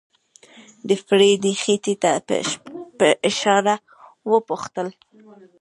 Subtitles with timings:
[0.87, 2.11] د فريدې خېټې ته
[2.97, 3.75] په اشاره
[4.31, 4.87] وپوښتل.